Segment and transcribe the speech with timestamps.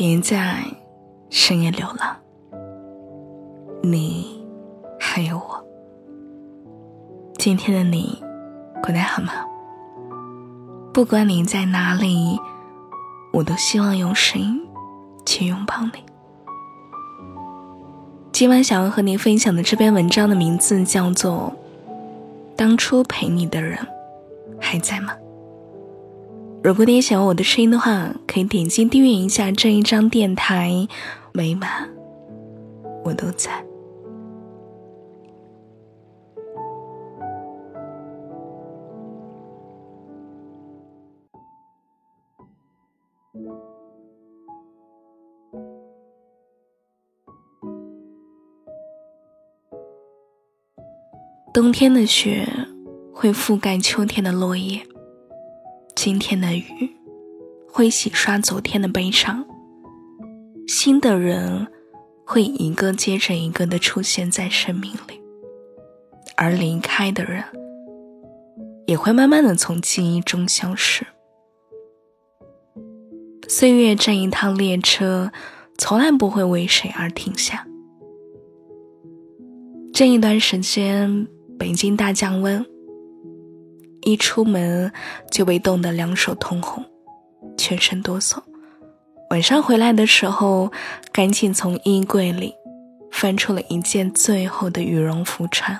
[0.00, 0.64] 别在
[1.28, 2.16] 深夜流浪，
[3.82, 4.42] 你
[4.98, 5.62] 还有我。
[7.36, 8.18] 今天的你
[8.82, 9.30] 过得好吗？
[10.94, 12.40] 不管你在哪里，
[13.30, 14.66] 我都希望用声音
[15.26, 16.02] 去拥抱你。
[18.32, 21.52] 今晚想要和您分享的这篇文章的名字叫做
[22.56, 23.78] 《当初陪你的人
[24.58, 25.12] 还在吗》。
[26.62, 30.86] 如果你也喜欢我的声音的话，可以点击订阅一下这一张电台，
[31.32, 31.88] 每晚
[33.02, 33.64] 我都在。
[51.52, 52.46] 冬天的雪
[53.12, 54.89] 会覆盖秋天的落叶。
[56.02, 56.96] 今天的雨
[57.68, 59.44] 会洗刷昨天的悲伤，
[60.66, 61.66] 新的人
[62.24, 65.20] 会一个接着一个的出现在生命里，
[66.38, 67.44] 而离开的人
[68.86, 71.06] 也会慢慢的从记忆中消失。
[73.46, 75.30] 岁月这一趟列车
[75.76, 77.66] 从来不会为谁而停下。
[79.92, 82.64] 这一段时间，北京大降温。
[84.02, 84.90] 一出门
[85.30, 86.84] 就被冻得两手通红，
[87.56, 88.38] 全身哆嗦。
[89.30, 90.70] 晚上回来的时候，
[91.12, 92.52] 赶紧从衣柜里
[93.12, 95.78] 翻出了一件最厚的羽绒服穿。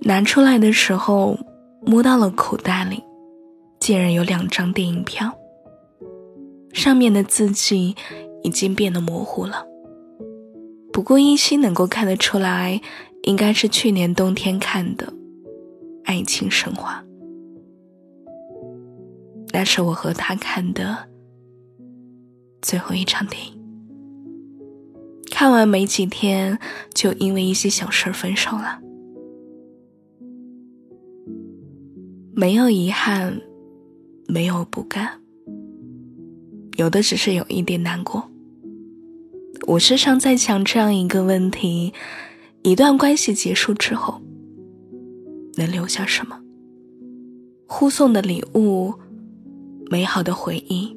[0.00, 1.36] 拿出来的时候，
[1.82, 3.02] 摸到了口袋里，
[3.80, 5.32] 竟然有两张电影票。
[6.72, 7.94] 上面的字迹
[8.42, 9.66] 已经变得模糊了，
[10.92, 12.80] 不过依稀能够看得出来。
[13.24, 15.06] 应该是去年冬天看的
[16.04, 17.02] 《爱情神话》，
[19.52, 21.08] 那是我和他看的
[22.60, 23.54] 最后一场电影。
[25.30, 26.58] 看完没几天，
[26.92, 28.78] 就因为一些小事分手了。
[32.34, 33.40] 没有遗憾，
[34.28, 35.22] 没有不甘，
[36.76, 38.30] 有的只是有一点难过。
[39.66, 41.94] 我时常在想这样一个问题。
[42.66, 44.22] 一段关系结束之后，
[45.56, 46.40] 能留下什么？
[47.68, 48.94] 互送的礼物，
[49.90, 50.96] 美好的回忆，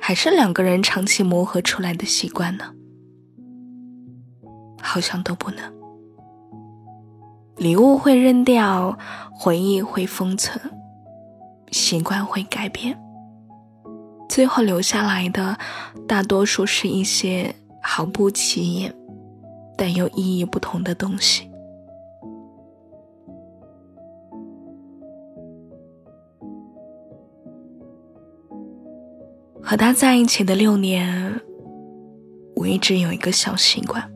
[0.00, 2.72] 还是两个人长期磨合出来的习惯呢？
[4.80, 5.58] 好像都不能。
[7.56, 8.96] 礼物会扔掉，
[9.32, 10.60] 回忆会封存，
[11.72, 12.96] 习惯会改变，
[14.28, 15.58] 最后留下来的，
[16.06, 17.52] 大多数是一些
[17.82, 18.94] 毫不起眼。
[19.76, 21.48] 但又意义不同的东西。
[29.60, 31.40] 和他在一起的六年，
[32.56, 34.10] 我一直有一个小习惯：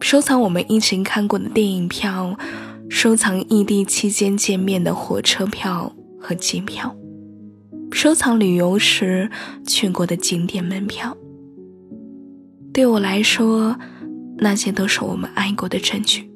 [0.00, 2.38] 收藏我们一起看过的电影票，
[2.88, 6.94] 收藏异地期间见面的火车票和机票，
[7.90, 9.30] 收藏旅游时
[9.66, 11.16] 去过的景点门票。
[12.72, 13.76] 对我来说。
[14.40, 16.30] 那些都是我们爱过的证据。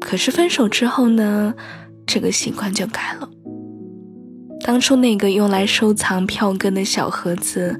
[0.00, 1.54] 可是分手之后呢，
[2.06, 3.28] 这个习惯就改了。
[4.64, 7.78] 当初那个用来收藏票根的小盒子，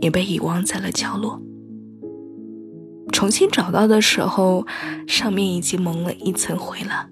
[0.00, 1.40] 也被遗忘在了角落。
[3.12, 4.66] 重新找到的时候，
[5.06, 7.08] 上面已经蒙了一层灰了。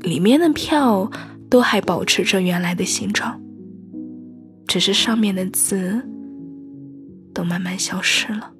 [0.00, 1.10] 里面的票
[1.48, 3.40] 都还保持着原来的形状，
[4.66, 6.02] 只是上面的字
[7.32, 8.52] 都慢慢消失了。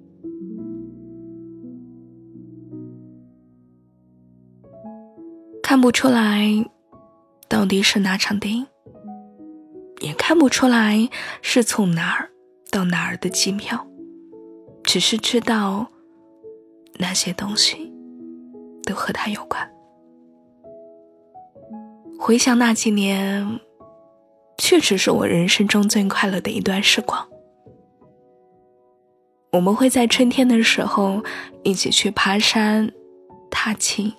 [5.70, 6.48] 看不出来，
[7.48, 8.66] 到底是哪场电影，
[10.00, 11.08] 也看不出来
[11.42, 12.28] 是从哪儿
[12.72, 13.86] 到哪儿的机票，
[14.82, 15.86] 只是知道
[16.94, 17.92] 那些东西
[18.82, 19.70] 都和他有关。
[22.18, 23.60] 回想那几年，
[24.58, 27.24] 确实是我人生中最快乐的一段时光。
[29.52, 31.22] 我们会在春天的时候
[31.62, 32.90] 一起去爬山、
[33.52, 34.12] 踏青。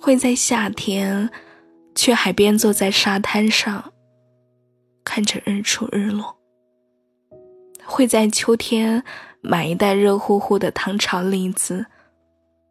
[0.00, 1.30] 会在夏天
[1.94, 3.92] 去海边，坐在沙滩上，
[5.04, 6.38] 看着日出日落。
[7.84, 9.02] 会在秋天
[9.40, 11.86] 买一袋热乎乎的糖炒栗子，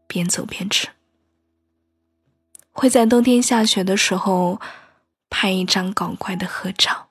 [0.08, 0.88] 边走边吃。
[2.72, 4.62] 会在冬天下雪的时候
[5.30, 7.10] 拍一张搞怪的合照。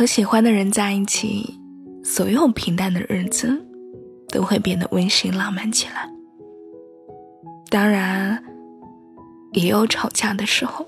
[0.00, 1.60] 和喜欢的人在一起，
[2.02, 3.62] 所有平淡的日子
[4.30, 6.10] 都会变得温馨浪漫起来。
[7.68, 8.42] 当然，
[9.52, 10.86] 也有吵架的时候。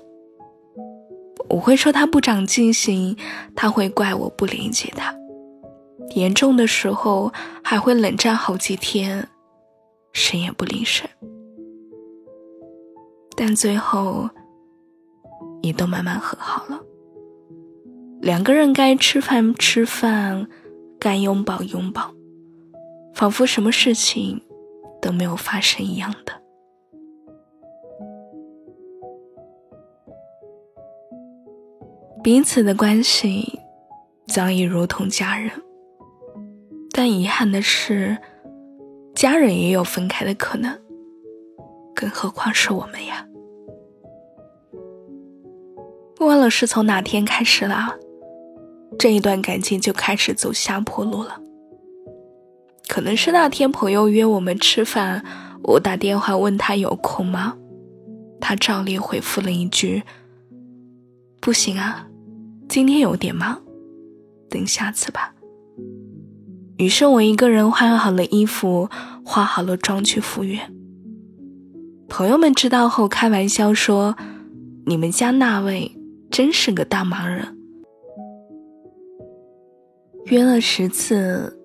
[1.47, 3.15] 我会说他不长记性，
[3.55, 5.13] 他会怪我不理解他。
[6.15, 7.31] 严重的时候
[7.63, 9.27] 还会冷战好几天，
[10.11, 11.07] 谁也不理谁。
[13.37, 14.27] 但最后
[15.61, 16.81] 也都慢慢和好了。
[18.23, 20.47] 两个人该吃饭吃饭，
[20.97, 22.13] 该拥抱拥抱，
[23.13, 24.41] 仿佛什么事情
[25.01, 26.31] 都没有发生一样的。
[32.23, 33.59] 彼此的关系
[34.27, 35.51] 早已如同家人，
[36.93, 38.17] 但遗憾的是，
[39.13, 40.73] 家人也有分开的可能，
[41.93, 43.27] 更何况是我们呀。
[46.21, 47.93] 忘了是从哪天开始啦，
[48.97, 51.39] 这一段感情就开始走下坡路了。
[52.87, 55.23] 可能是那天朋友约我们吃饭，
[55.63, 57.55] 我打电话问他有空吗，
[58.39, 60.03] 他照例回复了一句
[61.41, 62.07] ：“不行啊。”
[62.69, 63.61] 今天有点忙，
[64.49, 65.33] 等下次吧。
[66.77, 68.89] 于是我一个人换好了衣服，
[69.23, 70.59] 化好了妆去赴约。
[72.09, 74.15] 朋友们知道后开玩笑说
[74.87, 75.95] ：“你们家那位
[76.31, 77.57] 真是个大忙人。”
[80.25, 81.59] 约了十次，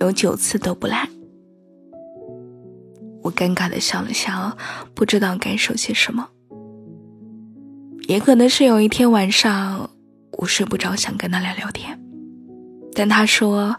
[0.00, 1.08] 有九次都不来。
[3.22, 4.56] 我尴尬的笑了笑，
[4.94, 6.28] 不知道该说些什么。
[8.06, 9.90] 也可能是有一天晚上。
[10.38, 11.96] 我睡不着，想跟他聊聊天，
[12.92, 13.76] 但他说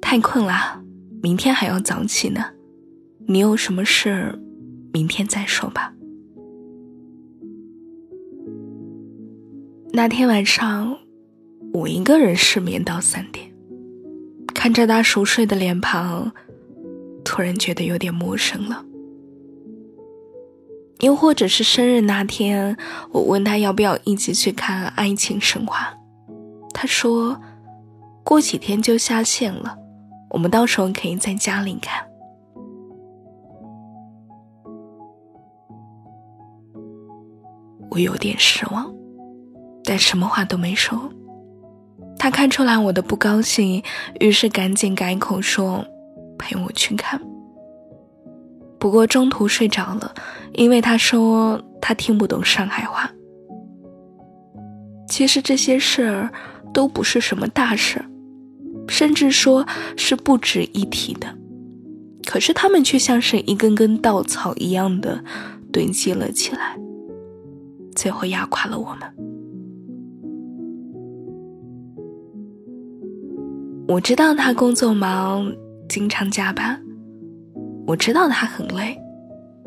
[0.00, 0.82] 太困了，
[1.22, 2.44] 明天还要早起呢。
[3.28, 4.36] 你有什么事，
[4.92, 5.94] 明天再说吧。
[9.92, 10.98] 那天晚上，
[11.76, 13.52] 我一个人失眠到三点，
[14.54, 16.32] 看着他熟睡的脸庞，
[17.22, 18.82] 突然觉得有点陌生了。
[21.00, 22.78] 又或者是生日那天，
[23.12, 25.94] 我问他要不要一起去看《爱情神话》，
[26.72, 27.38] 他说
[28.24, 29.76] 过几天就下线了，
[30.30, 32.02] 我们到时候可以在家里看。
[37.90, 38.90] 我有点失望，
[39.84, 41.10] 但什么话都没说。
[42.26, 43.80] 他看出来我的不高兴，
[44.18, 45.86] 于是赶紧改口说
[46.36, 47.22] 陪我去看。
[48.80, 50.12] 不过中途睡着了，
[50.54, 53.08] 因为他说他听不懂上海话。
[55.08, 56.32] 其实这些事儿
[56.74, 58.04] 都不是什么大事，
[58.88, 59.64] 甚至说
[59.96, 61.28] 是不值一提的，
[62.26, 65.22] 可是他们却像是一根根稻草一样的
[65.72, 66.76] 堆积了起来，
[67.94, 69.25] 最后压垮了我们。
[73.88, 75.54] 我知道他工作忙，
[75.88, 76.82] 经常加班。
[77.86, 78.98] 我知道他很累，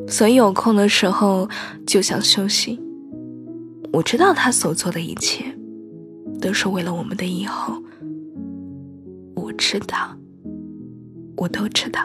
[0.09, 1.47] 所以有空的时候
[1.87, 2.77] 就想休息。
[3.93, 5.45] 我知道他所做的一切
[6.41, 7.81] 都是为了我们的以后。
[9.35, 10.13] 我知道，
[11.37, 12.01] 我都知道。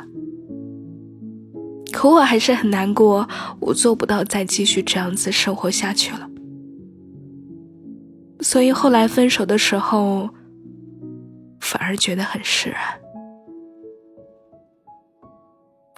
[1.92, 3.28] 可我还是很难过，
[3.58, 6.30] 我做不到再继续这样子生活下去了。
[8.40, 10.30] 所以后来分手的时候，
[11.74, 12.80] 反而觉得很释然。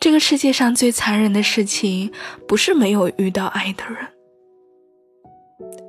[0.01, 2.11] 这个世界上最残忍的事情，
[2.49, 4.09] 不是没有遇到爱的人，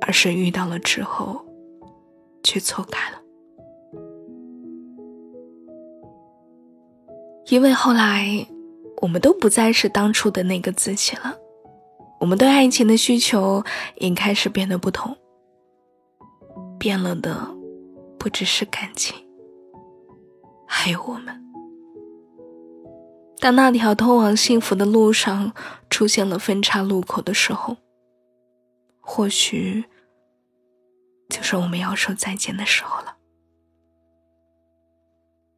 [0.02, 1.42] 而是遇到了之后，
[2.42, 3.18] 却错开了。
[7.46, 8.46] 因为后来，
[9.00, 11.34] 我们都不再是当初的那个自己了，
[12.20, 13.64] 我们对爱情的需求
[13.96, 15.16] 也开始变得不同。
[16.78, 17.48] 变了的，
[18.18, 19.16] 不只是感情，
[20.80, 21.44] 还有我们。
[23.40, 25.52] 当那条通往幸福的路上
[25.90, 27.76] 出现了分岔路口的时候，
[29.00, 29.84] 或许
[31.28, 33.16] 就是我们要说再见的时候了。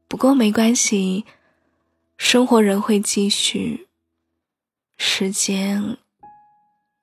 [0.08, 1.26] 不过没关系，
[2.16, 3.88] 生活仍会继续，
[4.96, 5.98] 时间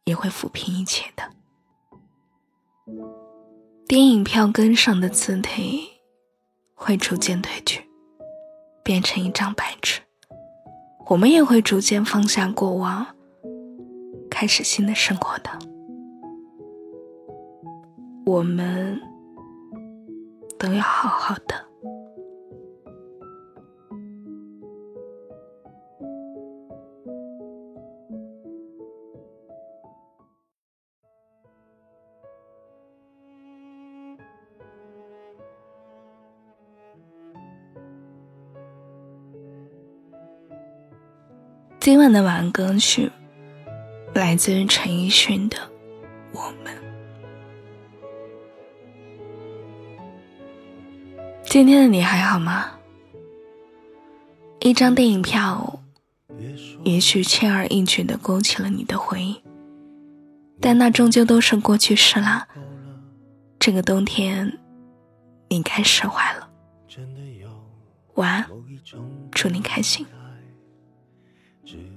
[0.05, 1.31] 也会抚平一切的。
[3.87, 5.87] 电影票根上的字体
[6.73, 7.86] 会逐渐褪去，
[8.87, 9.99] 变成一张白纸。
[11.07, 13.05] 我们也会逐渐放下过往，
[14.31, 15.49] 开始新的生活的。
[18.25, 18.97] 我们
[20.57, 21.66] 都要好好的。
[41.87, 43.09] 今晚的晚安歌曲
[44.13, 45.55] 来自于陈奕迅的
[46.33, 46.75] 《我们》。
[51.45, 52.71] 今天的你还好吗？
[54.59, 55.79] 一张电影票，
[56.83, 59.41] 也许轻而易举的勾起了你的回忆，
[60.59, 62.45] 但那终究都是过去式啦。
[63.57, 64.59] 这个冬天，
[65.47, 66.49] 你该释怀了。
[68.15, 68.45] 晚安，
[69.31, 70.05] 祝你开心。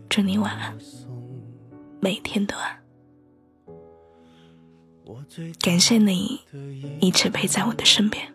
[0.09, 0.77] 祝你晚安，
[2.01, 2.77] 每天都安。
[5.61, 6.41] 感谢你
[7.01, 8.27] 一直陪在我的身边。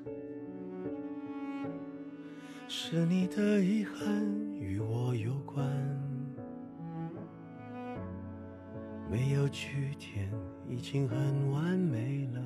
[2.70, 4.26] 是你的遗憾
[4.58, 5.68] 与我有关，
[9.12, 10.32] 没有句点
[10.70, 12.42] 已经很完美了，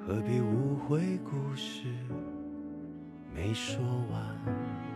[0.00, 1.84] 何必误会故事
[3.34, 4.89] 没说完？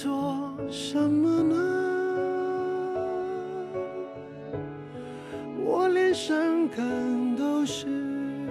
[0.00, 1.56] 做什么呢？
[5.60, 6.86] 我连伤感
[7.34, 8.46] 都是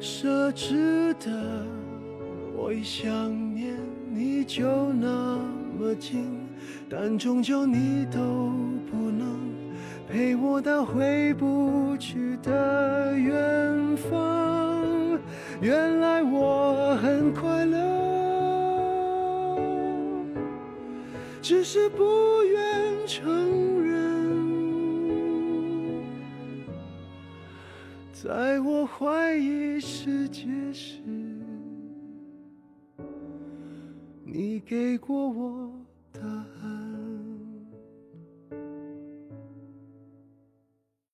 [0.00, 1.66] 奢侈的。
[2.54, 3.12] 我一想
[3.52, 3.74] 念
[4.08, 5.40] 你就那
[5.76, 6.46] 么近，
[6.88, 8.52] 但终究你都
[8.88, 9.50] 不能
[10.08, 15.18] 陪我到回不去的远方。
[15.60, 18.03] 原来我很快乐。
[21.44, 24.00] 只是不愿承认，
[28.10, 31.02] 在我怀疑世界时，
[34.24, 35.73] 你给过我。